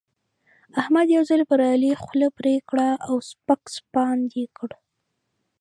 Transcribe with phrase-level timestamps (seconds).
[0.79, 4.69] احمد یو ځل پر علي خوله پرې کړه او سپک سپاند يې کړ.